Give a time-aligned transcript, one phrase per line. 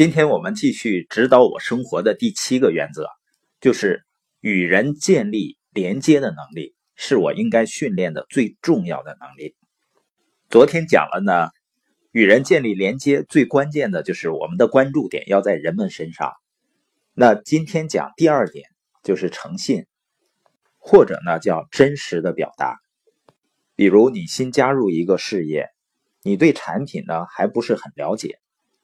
[0.00, 3.06] 今天我们继续指导我生活的第七个原则，
[3.60, 4.02] 就是
[4.40, 9.56] 与人建立连接的能力，是我应该训练的最重要的能力。
[10.48, 11.50] 昨天讲了呢，
[12.12, 16.32] 与人建立连接最关键的就是我们的关注点要在人们身上。
[17.12, 18.64] 那今天讲第二点，
[19.02, 19.84] 就是诚信，
[20.78, 22.78] 或者呢叫真实的表达。
[23.76, 25.68] 比如你新加入一个事业，
[26.22, 28.38] 你对产品呢还不是很了解。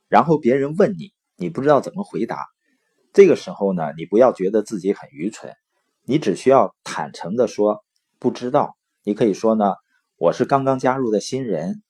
[0.09, 2.46] 然后别人问你，你不知道怎么回答。
[3.12, 5.54] 这个时候呢，你不要觉得自己很愚蠢，
[6.04, 7.85] 你只需要坦诚的说
[8.18, 8.77] 不知道。
[9.03, 9.75] 你可以说呢，
[10.16, 11.82] 我是刚刚加入的新人，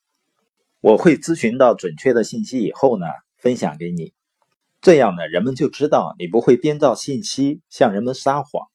[0.81, 3.07] 我会咨询到准确的信息以后呢，
[3.39, 4.13] 分享给你。
[4.81, 8.69] 这样呢，人们就知道你不会编造信息向人们撒谎，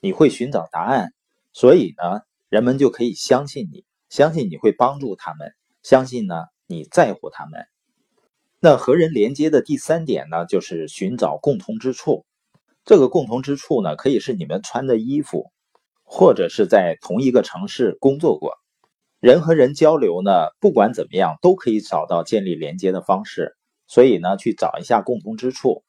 [0.00, 1.12] 你会寻找答案。
[1.52, 5.52] 所以呢，人们就可以相信你，相信你会帮助他们，
[5.82, 6.34] 相信呢
[6.66, 7.66] 你在乎他们。
[8.60, 12.26] 那和人连接的第三点呢，就是寻找共同之处。
[12.84, 15.52] 这个共同之处呢，可以是你们穿的衣服，
[16.02, 18.54] 或者是在同一个城市工作过。
[19.20, 23.54] 人和人交流呢，不管怎么样，都可以找到建立连接的方式。
[23.86, 25.84] 所以呢，去找一下共同之处。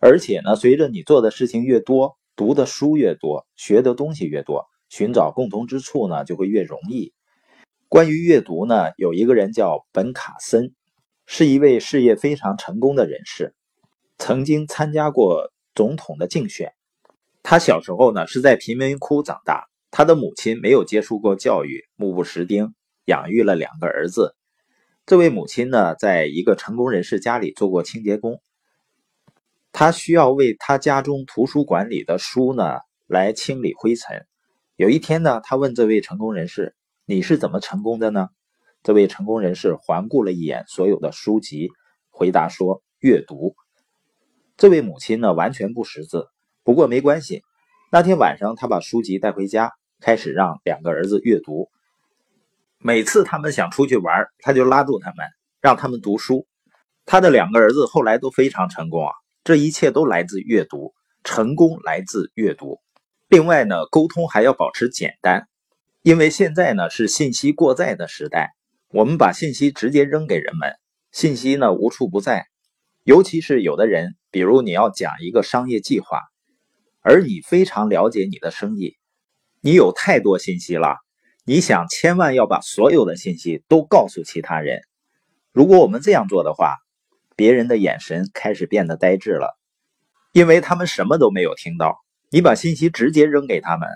[0.00, 7.12] 而且呢，随着你做的事情越多，读的书越多，学的东西越多，寻找共同之处呢，就会越容易。
[7.88, 10.74] 关于阅读呢，有一个人叫本卡森。
[11.32, 13.54] 是一位事业非常成功的人士，
[14.18, 16.72] 曾经参加过总统的竞选。
[17.44, 24.34] 他小时候呢是在贫民窟长大，他的母亲没有接受过教育，目不识丁，养育了两个儿子。
[25.06, 28.42] 这位母亲呢，在一个成功人士家里做过清洁工，
[29.70, 34.26] 他需要为他家中图书馆里的书呢来清理灰尘。
[34.74, 36.74] 有一天呢，他问这位成功人士
[37.06, 38.30] ：“你是怎么成功的呢？”
[38.82, 41.68] 这位成功人士环顾了一眼所有的书籍，
[42.10, 43.54] 回答说：“阅读。”
[44.56, 46.28] 这位母亲呢，完全不识字。
[46.64, 47.42] 不过没关系，
[47.92, 51.68] 那天晚上他把书籍带回家，开始让两个儿子阅读。
[52.78, 55.26] 每次他们想出去玩，他就拉住他们，
[55.60, 56.46] 让他们读书。
[57.04, 59.12] 他的两个儿子后来都非常成功啊！
[59.44, 62.78] 这一切都来自阅读，成功来自阅读。
[63.28, 65.48] 另外呢，沟通还要保持简单，
[66.02, 68.54] 因为现在呢是信息过载的时代。
[68.92, 70.74] 我们把信息直接扔给人们，
[71.12, 72.48] 信息呢无处不在，
[73.04, 76.18] 尤其是有的人，比如你要讲一个商业计划，
[77.00, 78.96] 而你非常了解你的生意，
[79.60, 80.96] 你有太多信息了，
[81.44, 84.80] 你想千万要把所有的信息都告诉其他人。
[85.52, 86.74] 如果我们这样做的话，
[87.36, 89.56] 别人的眼神开始变得呆滞了，
[90.32, 91.96] 因为他们什么都没有听到。
[92.28, 93.88] 你把信息直接扔给他们，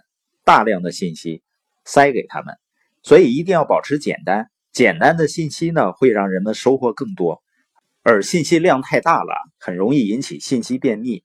[0.44, 1.42] 大量的信息
[1.84, 2.54] 塞给他们，
[3.02, 4.50] 所以一定要保持简单。
[4.74, 7.44] 简单的信息呢，会让人们收获更多，
[8.02, 11.22] 而信息量太大了，很容易引起信息便秘。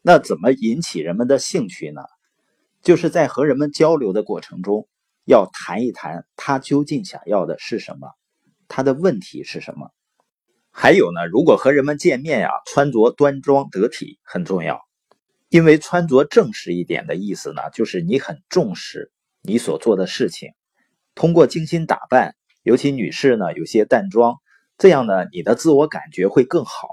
[0.00, 2.02] 那怎么引起人们的兴趣呢？
[2.80, 4.88] 就是在和人们交流的过程中，
[5.24, 8.12] 要谈一谈他究竟想要的是什么，
[8.68, 9.90] 他的问题是什么。
[10.70, 14.80] 还有呢，如果和人们见面呀，穿着端庄得体很重要，
[15.48, 19.10] 因为穿着正式一点的意思呢，就是你很重视
[19.42, 20.52] 你所做的事情，
[21.16, 22.36] 通过精心打扮。
[22.68, 24.34] 尤其女士呢，有些淡妆，
[24.76, 26.86] 这样呢，你的自我感觉会更好。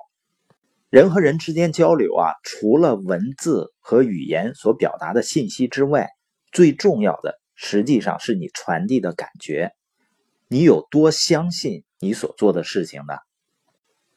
[0.90, 6.08] 人和人之间交流啊，除了文字和语言所表达的信息之外，
[6.54, 9.74] 最重要的实际上是你传递的感觉。
[10.48, 13.16] 你有多相信你所做的事情呢？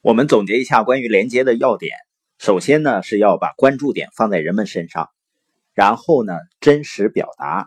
[0.01, 1.97] 我们总结一下关于连接的要点：
[2.39, 5.07] 首先呢，是要把关注点放在人们身上；
[5.75, 7.65] 然后呢，真实表达；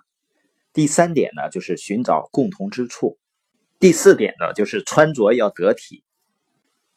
[0.71, 3.17] 第三点呢，就是寻找共同之处。
[3.81, 6.03] 第四点呢，就是穿着要得体；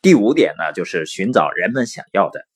[0.03, 2.47] 第五点呢，就是寻找人们想要的。